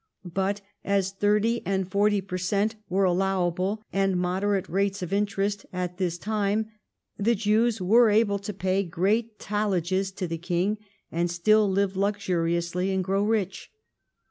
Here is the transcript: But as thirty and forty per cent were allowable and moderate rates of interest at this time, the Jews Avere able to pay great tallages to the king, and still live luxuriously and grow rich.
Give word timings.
But 0.33 0.61
as 0.83 1.11
thirty 1.11 1.61
and 1.63 1.87
forty 1.87 2.21
per 2.21 2.39
cent 2.39 2.75
were 2.89 3.03
allowable 3.03 3.83
and 3.93 4.17
moderate 4.19 4.67
rates 4.67 5.03
of 5.03 5.13
interest 5.13 5.63
at 5.71 5.99
this 5.99 6.17
time, 6.17 6.71
the 7.19 7.35
Jews 7.35 7.77
Avere 7.77 8.11
able 8.15 8.39
to 8.39 8.51
pay 8.51 8.81
great 8.83 9.37
tallages 9.37 10.11
to 10.15 10.25
the 10.25 10.39
king, 10.39 10.79
and 11.11 11.29
still 11.29 11.69
live 11.69 11.95
luxuriously 11.95 12.89
and 12.91 13.03
grow 13.03 13.23
rich. 13.23 13.71